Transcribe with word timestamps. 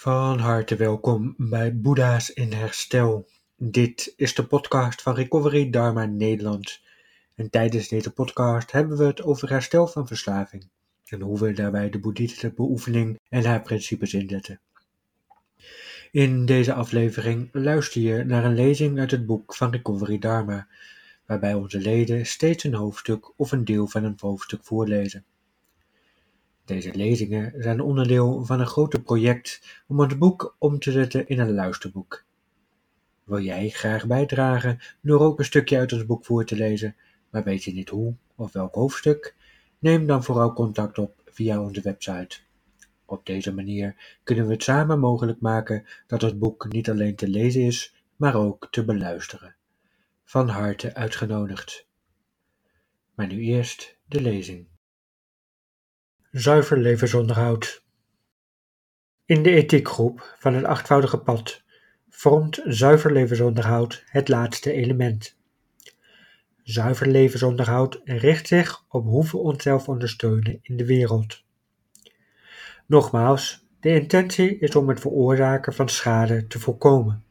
Van 0.00 0.38
harte 0.38 0.76
welkom 0.76 1.34
bij 1.36 1.80
Boeddha's 1.80 2.28
in 2.28 2.52
Herstel. 2.52 3.28
Dit 3.56 4.12
is 4.16 4.34
de 4.34 4.46
podcast 4.46 5.02
van 5.02 5.14
Recovery 5.14 5.70
Dharma 5.70 6.04
Nederland. 6.04 6.80
En 7.34 7.50
tijdens 7.50 7.88
deze 7.88 8.12
podcast 8.12 8.72
hebben 8.72 8.96
we 8.96 9.04
het 9.04 9.22
over 9.22 9.50
herstel 9.50 9.86
van 9.86 10.06
verslaving 10.06 10.68
en 11.04 11.20
hoe 11.20 11.38
we 11.38 11.52
daarbij 11.52 11.90
de 11.90 11.98
boeddhistische 11.98 12.52
beoefening 12.52 13.18
en 13.28 13.44
haar 13.44 13.62
principes 13.62 14.14
inzetten. 14.14 14.60
In 16.10 16.46
deze 16.46 16.72
aflevering 16.72 17.48
luister 17.52 18.00
je 18.00 18.24
naar 18.24 18.44
een 18.44 18.54
lezing 18.54 18.98
uit 18.98 19.10
het 19.10 19.26
boek 19.26 19.54
van 19.54 19.70
Recovery 19.70 20.18
Dharma, 20.18 20.68
waarbij 21.26 21.54
onze 21.54 21.78
leden 21.78 22.26
steeds 22.26 22.64
een 22.64 22.74
hoofdstuk 22.74 23.32
of 23.36 23.52
een 23.52 23.64
deel 23.64 23.86
van 23.88 24.04
een 24.04 24.18
hoofdstuk 24.20 24.64
voorlezen. 24.64 25.24
Deze 26.70 26.94
lezingen 26.94 27.52
zijn 27.62 27.80
onderdeel 27.80 28.44
van 28.44 28.60
een 28.60 28.66
groter 28.66 29.02
project 29.02 29.62
om 29.86 30.00
het 30.00 30.18
boek 30.18 30.56
om 30.58 30.78
te 30.78 30.92
zetten 30.92 31.28
in 31.28 31.38
een 31.38 31.54
luisterboek. 31.54 32.24
Wil 33.24 33.40
jij 33.40 33.68
graag 33.68 34.06
bijdragen 34.06 34.78
door 35.00 35.20
ook 35.20 35.38
een 35.38 35.44
stukje 35.44 35.78
uit 35.78 35.92
ons 35.92 36.06
boek 36.06 36.24
voor 36.24 36.44
te 36.44 36.56
lezen, 36.56 36.96
maar 37.30 37.44
weet 37.44 37.64
je 37.64 37.72
niet 37.72 37.88
hoe 37.88 38.14
of 38.34 38.52
welk 38.52 38.74
hoofdstuk? 38.74 39.34
Neem 39.78 40.06
dan 40.06 40.24
vooral 40.24 40.52
contact 40.52 40.98
op 40.98 41.22
via 41.24 41.62
onze 41.62 41.80
website. 41.80 42.38
Op 43.04 43.26
deze 43.26 43.54
manier 43.54 44.18
kunnen 44.22 44.46
we 44.46 44.52
het 44.52 44.62
samen 44.62 44.98
mogelijk 44.98 45.40
maken 45.40 45.86
dat 46.06 46.22
het 46.22 46.38
boek 46.38 46.72
niet 46.72 46.90
alleen 46.90 47.16
te 47.16 47.28
lezen 47.28 47.62
is, 47.62 47.94
maar 48.16 48.34
ook 48.34 48.68
te 48.70 48.84
beluisteren. 48.84 49.54
Van 50.24 50.48
harte 50.48 50.94
uitgenodigd. 50.94 51.86
Maar 53.14 53.26
nu 53.26 53.40
eerst 53.40 53.96
de 54.06 54.20
lezing. 54.20 54.68
Zuiver 56.30 56.78
levensonderhoud. 56.78 57.84
In 59.24 59.42
de 59.42 59.50
ethiekgroep 59.50 60.34
van 60.38 60.54
het 60.54 60.64
achtvoudige 60.64 61.18
pad 61.18 61.62
vormt 62.08 62.60
zuiver 62.64 63.12
levensonderhoud 63.12 64.04
het 64.06 64.28
laatste 64.28 64.72
element. 64.72 65.36
Zuiver 66.62 67.06
levensonderhoud 67.06 68.00
richt 68.04 68.46
zich 68.46 68.84
op 68.88 69.04
hoe 69.04 69.24
we 69.30 69.36
onszelf 69.36 69.88
ondersteunen 69.88 70.58
in 70.62 70.76
de 70.76 70.86
wereld. 70.86 71.44
Nogmaals, 72.86 73.66
de 73.80 73.94
intentie 73.94 74.58
is 74.58 74.76
om 74.76 74.88
het 74.88 75.00
veroorzaken 75.00 75.74
van 75.74 75.88
schade 75.88 76.46
te 76.46 76.58
voorkomen. 76.58 77.24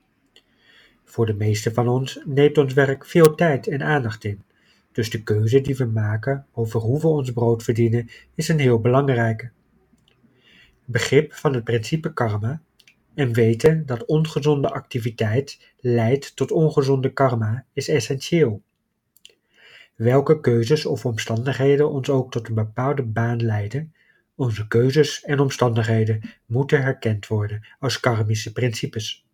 Voor 1.03 1.25
de 1.25 1.33
meeste 1.33 1.73
van 1.73 1.87
ons 1.87 2.19
neemt 2.25 2.57
ons 2.57 2.73
werk 2.73 3.05
veel 3.05 3.35
tijd 3.35 3.67
en 3.67 3.83
aandacht 3.83 4.23
in. 4.23 4.43
Dus 4.99 5.09
de 5.09 5.23
keuze 5.23 5.61
die 5.61 5.75
we 5.75 5.85
maken 5.85 6.45
over 6.51 6.79
hoe 6.79 7.01
we 7.01 7.07
ons 7.07 7.31
brood 7.31 7.63
verdienen 7.63 8.09
is 8.35 8.47
een 8.47 8.59
heel 8.59 8.79
belangrijke. 8.79 9.51
Begrip 10.85 11.33
van 11.33 11.53
het 11.53 11.63
principe 11.63 12.13
karma 12.13 12.61
en 13.13 13.33
weten 13.33 13.85
dat 13.85 14.05
ongezonde 14.05 14.69
activiteit 14.69 15.73
leidt 15.77 16.35
tot 16.35 16.51
ongezonde 16.51 17.13
karma 17.13 17.65
is 17.73 17.87
essentieel. 17.87 18.61
Welke 19.95 20.39
keuzes 20.39 20.85
of 20.85 21.05
omstandigheden 21.05 21.89
ons 21.89 22.09
ook 22.09 22.31
tot 22.31 22.47
een 22.47 22.55
bepaalde 22.55 23.03
baan 23.03 23.43
leiden, 23.43 23.93
onze 24.35 24.67
keuzes 24.67 25.23
en 25.23 25.39
omstandigheden 25.39 26.21
moeten 26.45 26.81
herkend 26.81 27.27
worden 27.27 27.67
als 27.79 27.99
karmische 27.99 28.51
principes. 28.51 29.25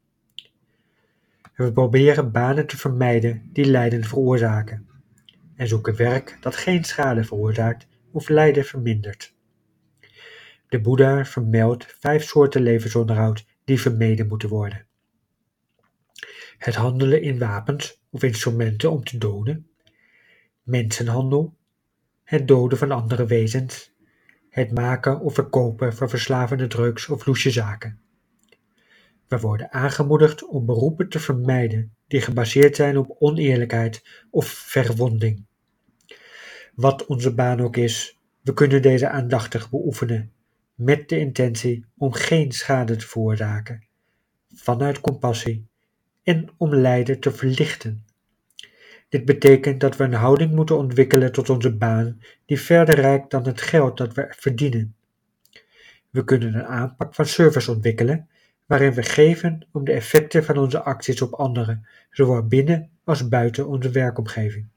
We 1.56 1.72
proberen 1.72 2.32
banen 2.32 2.68
te 2.68 2.78
vermijden 2.78 3.50
die 3.54 3.66
lijden 3.66 4.04
veroorzaken 4.04 4.94
en 5.56 5.68
zoeken 5.68 5.96
werk 5.96 6.38
dat 6.42 6.56
geen 6.56 6.84
schade 6.84 7.24
veroorzaakt 7.24 7.88
of 8.12 8.30
lijden 8.30 8.66
vermindert. 8.66 9.36
De 10.68 10.82
Boeddha 10.82 11.26
vermeldt 11.26 11.96
vijf 12.00 12.24
soorten 12.24 12.62
levensonderhoud 12.62 13.46
die 13.64 13.82
vermeden 13.82 14.28
moeten 14.28 14.50
worden. 14.50 14.86
Het 16.58 16.76
handelen 16.76 17.22
in 17.22 17.40
wapens 17.40 18.04
of 18.10 18.24
instrumenten 18.24 18.92
om 18.92 19.04
te 19.04 19.18
doden, 19.18 19.70
mensenhandel, 20.64 21.58
het 22.24 22.48
doden 22.48 22.78
van 22.78 22.92
andere 22.92 23.26
wezens, 23.26 23.94
het 24.50 24.72
maken 24.72 25.20
of 25.20 25.34
verkopen 25.34 25.96
van 25.96 26.10
verslavende 26.10 26.68
drugs 26.68 27.08
of 27.10 27.26
loesje 27.26 27.52
zaken. 27.52 28.00
We 29.28 29.40
worden 29.40 29.72
aangemoedigd 29.72 30.46
om 30.46 30.66
beroepen 30.66 31.10
te 31.10 31.20
vermijden 31.20 31.95
die 32.08 32.22
gebaseerd 32.22 32.76
zijn 32.76 32.98
op 32.98 33.16
oneerlijkheid 33.20 34.04
of 34.30 34.48
verwonding. 34.48 35.46
Wat 36.76 37.06
onze 37.06 37.34
baan 37.34 37.62
ook 37.62 37.78
is, 37.78 38.20
we 38.42 38.54
kunnen 38.54 38.82
deze 38.82 39.10
aandachtig 39.10 39.70
beoefenen, 39.70 40.32
met 40.76 41.10
de 41.10 41.20
intentie 41.20 41.86
om 41.98 42.14
geen 42.14 42.52
schade 42.52 42.96
te 42.96 43.08
veroorzaken, 43.08 43.88
vanuit 44.56 45.02
compassie 45.02 45.68
en 46.24 46.50
om 46.58 46.76
lijden 46.76 47.20
te 47.20 47.32
verlichten. 47.32 48.06
Dit 49.10 49.26
betekent 49.26 49.80
dat 49.80 49.98
we 49.98 50.04
een 50.04 50.14
houding 50.14 50.52
moeten 50.52 50.78
ontwikkelen 50.78 51.32
tot 51.32 51.50
onze 51.50 51.76
baan 51.76 52.22
die 52.46 52.60
verder 52.60 52.96
reikt 52.96 53.32
dan 53.32 53.46
het 53.46 53.62
geld 53.62 53.98
dat 53.98 54.14
we 54.14 54.34
verdienen. 54.38 54.96
We 56.10 56.24
kunnen 56.24 56.54
een 56.54 56.66
aanpak 56.66 57.16
van 57.16 57.26
service 57.26 57.72
ontwikkelen 57.72 58.30
waarin 58.66 58.94
we 58.94 59.04
geven 59.04 59.68
om 59.72 59.84
de 59.84 59.92
effecten 59.92 60.44
van 60.44 60.58
onze 60.58 60.82
acties 60.82 61.22
op 61.22 61.34
anderen, 61.34 61.88
zowel 62.12 62.48
binnen 62.48 62.90
als 63.04 63.28
buiten 63.28 63.68
onze 63.68 63.90
werkomgeving. 63.90 64.68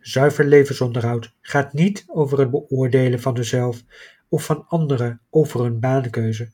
Zuiver 0.00 0.44
levensonderhoud 0.44 1.34
gaat 1.40 1.72
niet 1.72 2.04
over 2.06 2.38
het 2.38 2.50
beoordelen 2.50 3.20
van 3.20 3.34
jezelf 3.34 3.82
of 4.28 4.44
van 4.44 4.64
anderen 4.68 5.20
over 5.30 5.62
hun 5.62 5.80
baankeuze 5.80 6.52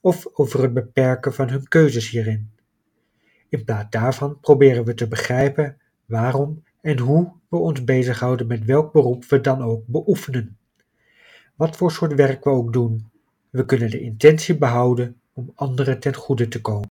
of 0.00 0.26
over 0.32 0.62
het 0.62 0.74
beperken 0.74 1.34
van 1.34 1.48
hun 1.48 1.68
keuzes 1.68 2.10
hierin. 2.10 2.50
In 3.48 3.64
plaats 3.64 3.90
daarvan 3.90 4.40
proberen 4.40 4.84
we 4.84 4.94
te 4.94 5.08
begrijpen 5.08 5.76
waarom 6.06 6.64
en 6.80 6.98
hoe 6.98 7.32
we 7.48 7.56
ons 7.56 7.84
bezighouden 7.84 8.46
met 8.46 8.64
welk 8.64 8.92
beroep 8.92 9.24
we 9.24 9.40
dan 9.40 9.62
ook 9.62 9.82
beoefenen. 9.86 10.58
Wat 11.56 11.76
voor 11.76 11.92
soort 11.92 12.14
werk 12.14 12.44
we 12.44 12.50
ook 12.50 12.72
doen, 12.72 13.10
we 13.50 13.64
kunnen 13.64 13.90
de 13.90 14.00
intentie 14.00 14.56
behouden 14.56 15.20
om 15.32 15.52
anderen 15.54 16.00
ten 16.00 16.14
goede 16.14 16.48
te 16.48 16.60
komen. 16.60 16.90